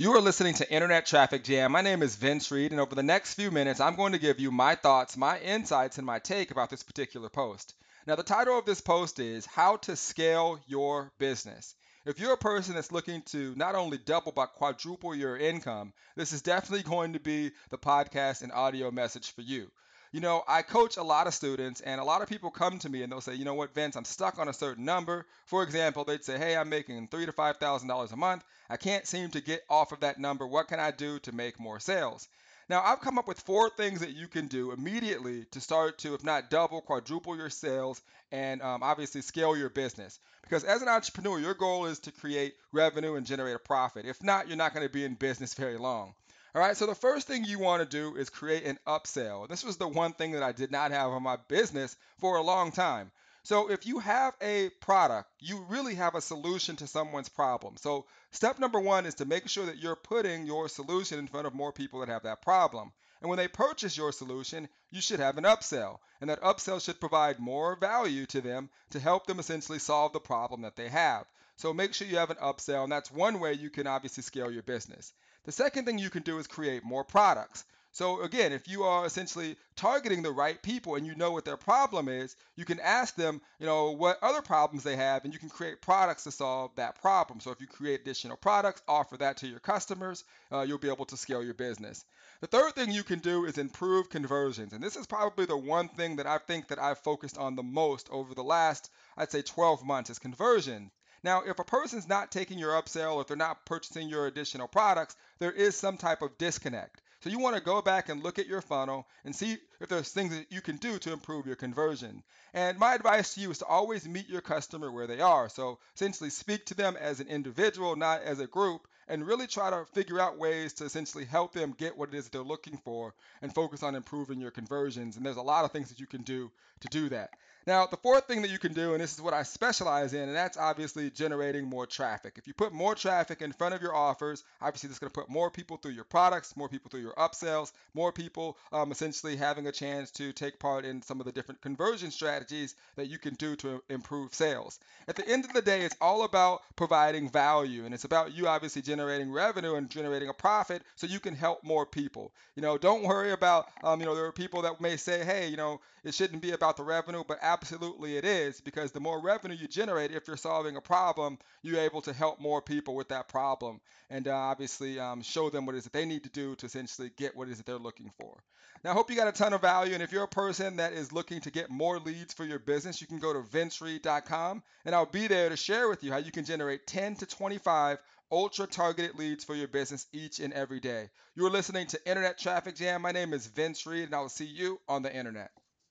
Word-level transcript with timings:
You 0.00 0.14
are 0.14 0.20
listening 0.22 0.54
to 0.54 0.72
Internet 0.72 1.04
Traffic 1.04 1.44
Jam. 1.44 1.72
My 1.72 1.82
name 1.82 2.02
is 2.02 2.16
Vince 2.16 2.50
Reed, 2.50 2.70
and 2.70 2.80
over 2.80 2.94
the 2.94 3.02
next 3.02 3.34
few 3.34 3.50
minutes, 3.50 3.80
I'm 3.80 3.96
going 3.96 4.12
to 4.12 4.18
give 4.18 4.40
you 4.40 4.50
my 4.50 4.74
thoughts, 4.74 5.14
my 5.14 5.38
insights, 5.40 5.98
and 5.98 6.06
my 6.06 6.18
take 6.18 6.50
about 6.50 6.70
this 6.70 6.82
particular 6.82 7.28
post. 7.28 7.74
Now, 8.06 8.16
the 8.16 8.22
title 8.22 8.58
of 8.58 8.64
this 8.64 8.80
post 8.80 9.18
is 9.18 9.44
How 9.44 9.76
to 9.76 9.96
Scale 9.96 10.58
Your 10.66 11.12
Business. 11.18 11.74
If 12.06 12.18
you're 12.18 12.32
a 12.32 12.38
person 12.38 12.76
that's 12.76 12.90
looking 12.90 13.20
to 13.32 13.54
not 13.56 13.74
only 13.74 13.98
double 13.98 14.32
but 14.32 14.54
quadruple 14.54 15.14
your 15.14 15.36
income, 15.36 15.92
this 16.16 16.32
is 16.32 16.40
definitely 16.40 16.88
going 16.88 17.12
to 17.12 17.20
be 17.20 17.50
the 17.68 17.76
podcast 17.76 18.40
and 18.40 18.52
audio 18.52 18.90
message 18.90 19.34
for 19.34 19.42
you 19.42 19.70
you 20.12 20.20
know, 20.20 20.42
I 20.48 20.62
coach 20.62 20.96
a 20.96 21.02
lot 21.02 21.26
of 21.26 21.34
students, 21.34 21.80
and 21.80 22.00
a 22.00 22.04
lot 22.04 22.22
of 22.22 22.28
people 22.28 22.50
come 22.50 22.78
to 22.80 22.88
me 22.88 23.02
and 23.02 23.12
they'll 23.12 23.20
say, 23.20 23.34
you 23.34 23.44
know 23.44 23.54
what, 23.54 23.74
Vince, 23.74 23.96
I'm 23.96 24.04
stuck 24.04 24.38
on 24.38 24.48
a 24.48 24.52
certain 24.52 24.84
number. 24.84 25.26
For 25.46 25.62
example, 25.62 26.04
they'd 26.04 26.24
say, 26.24 26.36
hey, 26.38 26.56
I'm 26.56 26.68
making 26.68 27.08
three 27.08 27.26
to 27.26 27.32
five 27.32 27.58
thousand 27.58 27.88
dollars 27.88 28.12
a 28.12 28.16
month. 28.16 28.44
I 28.68 28.76
can't 28.76 29.06
seem 29.06 29.30
to 29.30 29.40
get 29.40 29.62
off 29.70 29.92
of 29.92 30.00
that 30.00 30.18
number. 30.18 30.46
What 30.46 30.68
can 30.68 30.80
I 30.80 30.90
do 30.90 31.18
to 31.20 31.32
make 31.32 31.60
more 31.60 31.78
sales? 31.78 32.28
Now, 32.70 32.84
I've 32.84 33.00
come 33.00 33.18
up 33.18 33.26
with 33.26 33.40
four 33.40 33.68
things 33.68 33.98
that 33.98 34.14
you 34.14 34.28
can 34.28 34.46
do 34.46 34.70
immediately 34.70 35.44
to 35.50 35.60
start 35.60 35.98
to, 35.98 36.14
if 36.14 36.22
not 36.22 36.50
double, 36.50 36.80
quadruple 36.80 37.36
your 37.36 37.50
sales 37.50 38.00
and 38.30 38.62
um, 38.62 38.84
obviously 38.84 39.22
scale 39.22 39.56
your 39.56 39.70
business. 39.70 40.20
Because 40.42 40.62
as 40.62 40.80
an 40.80 40.86
entrepreneur, 40.88 41.40
your 41.40 41.54
goal 41.54 41.86
is 41.86 41.98
to 41.98 42.12
create 42.12 42.54
revenue 42.70 43.16
and 43.16 43.26
generate 43.26 43.56
a 43.56 43.58
profit. 43.58 44.06
If 44.06 44.22
not, 44.22 44.46
you're 44.46 44.56
not 44.56 44.72
going 44.72 44.86
to 44.86 44.92
be 44.92 45.04
in 45.04 45.14
business 45.14 45.52
very 45.64 45.78
long. 45.78 46.14
All 46.54 46.62
right, 46.62 46.76
so 46.76 46.86
the 46.86 46.94
first 46.94 47.26
thing 47.26 47.44
you 47.44 47.58
want 47.58 47.82
to 47.82 47.88
do 47.88 48.14
is 48.14 48.30
create 48.30 48.64
an 48.64 48.78
upsell. 48.86 49.48
This 49.48 49.64
was 49.64 49.76
the 49.76 49.88
one 49.88 50.12
thing 50.12 50.30
that 50.32 50.44
I 50.44 50.52
did 50.52 50.70
not 50.70 50.92
have 50.92 51.10
on 51.10 51.24
my 51.24 51.38
business 51.48 51.96
for 52.20 52.36
a 52.36 52.42
long 52.42 52.70
time. 52.70 53.10
So 53.42 53.70
if 53.70 53.86
you 53.86 53.98
have 54.00 54.34
a 54.40 54.68
product, 54.80 55.30
you 55.40 55.64
really 55.68 55.94
have 55.94 56.14
a 56.14 56.20
solution 56.20 56.76
to 56.76 56.86
someone's 56.86 57.28
problem. 57.28 57.76
So 57.78 58.06
step 58.30 58.58
number 58.58 58.78
one 58.78 59.06
is 59.06 59.14
to 59.16 59.24
make 59.24 59.48
sure 59.48 59.66
that 59.66 59.78
you're 59.78 59.96
putting 59.96 60.46
your 60.46 60.68
solution 60.68 61.18
in 61.18 61.26
front 61.26 61.46
of 61.46 61.54
more 61.54 61.72
people 61.72 62.00
that 62.00 62.08
have 62.08 62.24
that 62.24 62.42
problem. 62.42 62.92
And 63.20 63.28
when 63.28 63.38
they 63.38 63.48
purchase 63.48 63.96
your 63.96 64.12
solution, 64.12 64.68
you 64.90 65.00
should 65.00 65.20
have 65.20 65.38
an 65.38 65.44
upsell. 65.44 65.98
And 66.20 66.30
that 66.30 66.42
upsell 66.42 66.82
should 66.82 67.00
provide 67.00 67.38
more 67.38 67.76
value 67.76 68.26
to 68.26 68.40
them 68.40 68.70
to 68.90 69.00
help 69.00 69.26
them 69.26 69.38
essentially 69.38 69.78
solve 69.78 70.12
the 70.12 70.20
problem 70.20 70.62
that 70.62 70.76
they 70.76 70.88
have. 70.88 71.26
So 71.56 71.74
make 71.74 71.92
sure 71.92 72.06
you 72.06 72.16
have 72.16 72.30
an 72.30 72.38
upsell, 72.38 72.84
and 72.84 72.92
that's 72.92 73.10
one 73.10 73.40
way 73.40 73.52
you 73.52 73.68
can 73.68 73.86
obviously 73.86 74.22
scale 74.22 74.50
your 74.50 74.62
business. 74.62 75.12
The 75.44 75.52
second 75.52 75.84
thing 75.84 75.98
you 75.98 76.10
can 76.10 76.22
do 76.22 76.38
is 76.38 76.46
create 76.46 76.84
more 76.84 77.04
products. 77.04 77.64
So 77.92 78.22
again, 78.22 78.52
if 78.52 78.68
you 78.68 78.84
are 78.84 79.04
essentially 79.04 79.56
targeting 79.74 80.22
the 80.22 80.30
right 80.30 80.62
people 80.62 80.94
and 80.94 81.04
you 81.04 81.16
know 81.16 81.32
what 81.32 81.44
their 81.44 81.56
problem 81.56 82.08
is, 82.08 82.36
you 82.54 82.64
can 82.64 82.78
ask 82.78 83.16
them, 83.16 83.40
you 83.58 83.66
know, 83.66 83.90
what 83.90 84.22
other 84.22 84.42
problems 84.42 84.84
they 84.84 84.94
have 84.94 85.24
and 85.24 85.34
you 85.34 85.40
can 85.40 85.48
create 85.48 85.82
products 85.82 86.22
to 86.24 86.30
solve 86.30 86.70
that 86.76 87.00
problem. 87.00 87.40
So 87.40 87.50
if 87.50 87.60
you 87.60 87.66
create 87.66 88.02
additional 88.02 88.36
products, 88.36 88.80
offer 88.86 89.16
that 89.16 89.38
to 89.38 89.48
your 89.48 89.58
customers, 89.58 90.22
uh, 90.52 90.60
you'll 90.60 90.78
be 90.78 90.88
able 90.88 91.06
to 91.06 91.16
scale 91.16 91.42
your 91.42 91.54
business. 91.54 92.04
The 92.40 92.46
third 92.46 92.76
thing 92.76 92.92
you 92.92 93.02
can 93.02 93.18
do 93.18 93.44
is 93.44 93.58
improve 93.58 94.08
conversions. 94.08 94.72
And 94.72 94.82
this 94.82 94.96
is 94.96 95.06
probably 95.08 95.46
the 95.46 95.56
one 95.56 95.88
thing 95.88 96.16
that 96.16 96.28
I 96.28 96.38
think 96.38 96.68
that 96.68 96.78
I've 96.78 97.00
focused 97.00 97.38
on 97.38 97.56
the 97.56 97.64
most 97.64 98.08
over 98.10 98.34
the 98.34 98.44
last, 98.44 98.88
I'd 99.16 99.32
say 99.32 99.42
12 99.42 99.84
months 99.84 100.10
is 100.10 100.20
conversion. 100.20 100.92
Now, 101.22 101.42
if 101.42 101.58
a 101.58 101.64
person's 101.64 102.08
not 102.08 102.30
taking 102.30 102.58
your 102.58 102.80
upsell 102.80 103.20
if 103.20 103.26
they're 103.26 103.36
not 103.36 103.66
purchasing 103.66 104.08
your 104.08 104.26
additional 104.26 104.68
products, 104.68 105.16
there 105.38 105.52
is 105.52 105.76
some 105.76 105.98
type 105.98 106.22
of 106.22 106.38
disconnect. 106.38 107.02
So 107.22 107.28
you 107.28 107.38
want 107.38 107.54
to 107.56 107.62
go 107.62 107.82
back 107.82 108.08
and 108.08 108.22
look 108.22 108.38
at 108.38 108.46
your 108.46 108.62
funnel 108.62 109.06
and 109.24 109.36
see 109.36 109.58
if 109.80 109.88
there's 109.88 110.10
things 110.10 110.34
that 110.34 110.50
you 110.50 110.62
can 110.62 110.76
do 110.76 110.98
to 111.00 111.12
improve 111.12 111.46
your 111.46 111.56
conversion. 111.56 112.22
And 112.54 112.78
my 112.78 112.94
advice 112.94 113.34
to 113.34 113.40
you 113.40 113.50
is 113.50 113.58
to 113.58 113.66
always 113.66 114.08
meet 114.08 114.28
your 114.28 114.40
customer 114.40 114.90
where 114.90 115.06
they 115.06 115.20
are. 115.20 115.48
So 115.50 115.78
essentially 115.94 116.30
speak 116.30 116.66
to 116.66 116.74
them 116.74 116.96
as 116.96 117.20
an 117.20 117.28
individual, 117.28 117.94
not 117.94 118.22
as 118.22 118.40
a 118.40 118.46
group, 118.46 118.88
and 119.06 119.26
really 119.26 119.46
try 119.46 119.68
to 119.68 119.84
figure 119.92 120.18
out 120.18 120.38
ways 120.38 120.72
to 120.74 120.84
essentially 120.84 121.24
help 121.26 121.52
them 121.52 121.74
get 121.76 121.98
what 121.98 122.08
it 122.08 122.14
is 122.14 122.28
they're 122.28 122.42
looking 122.42 122.78
for 122.78 123.12
and 123.42 123.54
focus 123.54 123.82
on 123.82 123.94
improving 123.94 124.40
your 124.40 124.50
conversions. 124.50 125.16
And 125.16 125.26
there's 125.26 125.36
a 125.36 125.42
lot 125.42 125.64
of 125.64 125.72
things 125.72 125.90
that 125.90 126.00
you 126.00 126.06
can 126.06 126.22
do 126.22 126.50
to 126.80 126.88
do 126.88 127.10
that. 127.10 127.30
Now, 127.66 127.86
the 127.86 127.96
fourth 127.98 128.26
thing 128.26 128.42
that 128.42 128.50
you 128.50 128.58
can 128.58 128.72
do, 128.72 128.94
and 128.94 129.02
this 129.02 129.12
is 129.12 129.20
what 129.20 129.34
I 129.34 129.42
specialize 129.42 130.14
in, 130.14 130.22
and 130.22 130.34
that's 130.34 130.56
obviously 130.56 131.10
generating 131.10 131.66
more 131.66 131.86
traffic. 131.86 132.34
If 132.36 132.46
you 132.46 132.54
put 132.54 132.72
more 132.72 132.94
traffic 132.94 133.42
in 133.42 133.52
front 133.52 133.74
of 133.74 133.82
your 133.82 133.94
offers, 133.94 134.42
obviously 134.62 134.88
that's 134.88 134.98
going 134.98 135.10
to 135.10 135.20
put 135.20 135.28
more 135.28 135.50
people 135.50 135.76
through 135.76 135.92
your 135.92 136.04
products, 136.04 136.56
more 136.56 136.68
people 136.68 136.90
through 136.90 137.02
your 137.02 137.14
upsells, 137.14 137.72
more 137.92 138.12
people 138.12 138.56
um, 138.72 138.90
essentially 138.90 139.36
having 139.36 139.66
a 139.66 139.72
chance 139.72 140.10
to 140.12 140.32
take 140.32 140.58
part 140.58 140.84
in 140.86 141.02
some 141.02 141.20
of 141.20 141.26
the 141.26 141.32
different 141.32 141.60
conversion 141.60 142.10
strategies 142.10 142.74
that 142.96 143.08
you 143.08 143.18
can 143.18 143.34
do 143.34 143.56
to 143.56 143.82
improve 143.90 144.34
sales. 144.34 144.80
At 145.06 145.16
the 145.16 145.28
end 145.28 145.44
of 145.44 145.52
the 145.52 145.62
day, 145.62 145.82
it's 145.82 145.96
all 146.00 146.24
about 146.24 146.62
providing 146.76 147.28
value, 147.28 147.84
and 147.84 147.92
it's 147.92 148.04
about 148.04 148.34
you 148.34 148.48
obviously 148.48 148.80
generating 148.80 149.30
revenue 149.30 149.74
and 149.74 149.90
generating 149.90 150.30
a 150.30 150.34
profit 150.34 150.82
so 150.96 151.06
you 151.06 151.20
can 151.20 151.34
help 151.34 151.62
more 151.62 151.84
people. 151.84 152.32
You 152.54 152.62
know, 152.62 152.78
don't 152.78 153.02
worry 153.02 153.32
about, 153.32 153.68
um, 153.84 154.00
you 154.00 154.06
know, 154.06 154.14
there 154.14 154.26
are 154.26 154.32
people 154.32 154.62
that 154.62 154.80
may 154.80 154.96
say, 154.96 155.24
hey, 155.24 155.48
you 155.48 155.56
know, 155.56 155.80
it 156.04 156.14
shouldn't 156.14 156.40
be 156.40 156.52
about 156.52 156.76
the 156.78 156.82
revenue, 156.82 157.22
but 157.26 157.38
absolutely 157.50 158.16
it 158.16 158.24
is 158.24 158.60
because 158.60 158.92
the 158.92 159.00
more 159.00 159.20
revenue 159.20 159.56
you 159.56 159.66
generate, 159.66 160.12
if 160.12 160.28
you're 160.28 160.36
solving 160.36 160.76
a 160.76 160.80
problem, 160.80 161.38
you're 161.62 161.80
able 161.80 162.00
to 162.02 162.12
help 162.12 162.40
more 162.40 162.62
people 162.62 162.94
with 162.94 163.08
that 163.08 163.28
problem 163.28 163.80
and 164.08 164.28
uh, 164.28 164.34
obviously 164.34 165.00
um, 165.00 165.22
show 165.22 165.50
them 165.50 165.66
what 165.66 165.74
it 165.74 165.78
is 165.78 165.84
that 165.84 165.92
they 165.92 166.04
need 166.04 166.22
to 166.24 166.30
do 166.30 166.54
to 166.56 166.66
essentially 166.66 167.10
get 167.16 167.36
what 167.36 167.48
it 167.48 167.52
is 167.52 167.56
that 167.58 167.66
they're 167.66 167.76
looking 167.76 168.10
for. 168.20 168.42
Now, 168.84 168.92
I 168.92 168.94
hope 168.94 169.10
you 169.10 169.16
got 169.16 169.28
a 169.28 169.32
ton 169.32 169.52
of 169.52 169.60
value. 169.60 169.94
And 169.94 170.02
if 170.02 170.12
you're 170.12 170.24
a 170.24 170.28
person 170.28 170.76
that 170.76 170.92
is 170.92 171.12
looking 171.12 171.40
to 171.42 171.50
get 171.50 171.70
more 171.70 171.98
leads 171.98 172.32
for 172.32 172.44
your 172.44 172.58
business, 172.58 173.00
you 173.00 173.06
can 173.06 173.18
go 173.18 173.32
to 173.32 173.40
vincereed.com 173.40 174.62
and 174.84 174.94
I'll 174.94 175.06
be 175.06 175.26
there 175.26 175.48
to 175.48 175.56
share 175.56 175.88
with 175.88 176.02
you 176.02 176.12
how 176.12 176.18
you 176.18 176.32
can 176.32 176.44
generate 176.44 176.86
10 176.86 177.16
to 177.16 177.26
25 177.26 177.98
ultra 178.32 178.66
targeted 178.66 179.18
leads 179.18 179.44
for 179.44 179.54
your 179.54 179.68
business 179.68 180.06
each 180.12 180.38
and 180.38 180.52
every 180.52 180.80
day. 180.80 181.10
You're 181.34 181.50
listening 181.50 181.88
to 181.88 182.08
Internet 182.08 182.38
Traffic 182.38 182.76
Jam. 182.76 183.02
My 183.02 183.12
name 183.12 183.34
is 183.34 183.46
Vince 183.46 183.86
Reed, 183.86 184.04
and 184.04 184.14
I 184.14 184.20
will 184.20 184.28
see 184.28 184.46
you 184.46 184.80
on 184.88 185.02
the 185.02 185.14
internet. 185.14 185.50